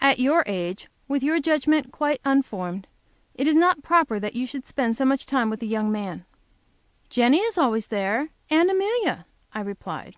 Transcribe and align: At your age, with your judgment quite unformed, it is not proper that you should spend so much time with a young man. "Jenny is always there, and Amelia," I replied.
At 0.00 0.18
your 0.18 0.42
age, 0.48 0.88
with 1.06 1.22
your 1.22 1.38
judgment 1.38 1.92
quite 1.92 2.20
unformed, 2.24 2.88
it 3.36 3.46
is 3.46 3.54
not 3.54 3.84
proper 3.84 4.18
that 4.18 4.34
you 4.34 4.44
should 4.44 4.66
spend 4.66 4.96
so 4.96 5.04
much 5.04 5.26
time 5.26 5.48
with 5.48 5.62
a 5.62 5.66
young 5.66 5.92
man. 5.92 6.24
"Jenny 7.08 7.38
is 7.38 7.56
always 7.56 7.86
there, 7.86 8.30
and 8.50 8.68
Amelia," 8.68 9.26
I 9.54 9.60
replied. 9.60 10.16